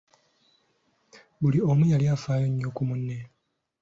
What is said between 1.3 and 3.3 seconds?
Buli omu yali afaayo nnyo ku munne.